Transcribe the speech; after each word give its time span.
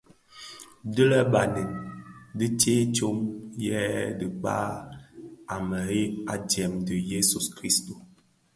Dii 0.93 1.07
lè 1.11 1.19
Banèn 1.33 1.71
di 2.37 2.45
a 2.49 2.53
tsee 2.59 2.83
tsom 2.95 3.17
yè 3.65 3.79
tara 4.19 4.33
kpag 4.39 4.71
a 5.55 5.55
bheg 5.69 6.11
adyèm 6.33 6.73
dhi 6.87 6.97
Jesu- 7.11 7.39
Kristus. 7.57 8.01